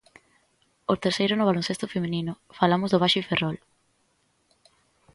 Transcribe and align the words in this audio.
O 0.93 0.95
terceiro 1.03 1.33
no 1.35 1.47
baloncesto 1.49 1.91
feminino, 1.93 2.33
falamos 2.59 2.89
do 2.91 3.01
Baxi 3.03 3.21
Ferrol. 3.27 3.57